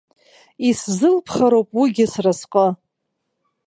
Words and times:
Исзылԥхароуп 0.69 1.69
уигьы 1.79 2.05
сразҟы. 2.11 2.67